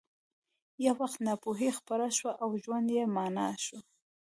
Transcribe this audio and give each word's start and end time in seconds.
یو 0.85 0.93
وخت 1.01 1.17
ناپوهي 1.27 1.69
خپره 1.79 2.05
شوه 2.17 2.31
او 2.43 2.49
ژوند 2.63 2.87
بې 2.93 3.03
مانا 3.15 3.47
شو 3.65 3.77